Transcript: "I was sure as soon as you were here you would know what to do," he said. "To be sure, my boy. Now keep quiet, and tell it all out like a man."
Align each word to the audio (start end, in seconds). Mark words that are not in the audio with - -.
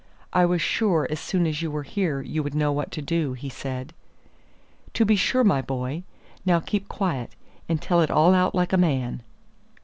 "I 0.33 0.47
was 0.47 0.63
sure 0.63 1.05
as 1.11 1.19
soon 1.19 1.45
as 1.45 1.61
you 1.61 1.69
were 1.69 1.83
here 1.83 2.21
you 2.23 2.41
would 2.41 2.55
know 2.55 2.71
what 2.71 2.89
to 2.93 3.03
do," 3.03 3.33
he 3.33 3.49
said. 3.49 3.93
"To 4.95 5.05
be 5.05 5.15
sure, 5.15 5.43
my 5.43 5.61
boy. 5.61 6.01
Now 6.43 6.59
keep 6.59 6.87
quiet, 6.87 7.35
and 7.69 7.79
tell 7.79 8.01
it 8.01 8.09
all 8.09 8.33
out 8.33 8.55
like 8.55 8.73
a 8.73 8.77
man." 8.77 9.21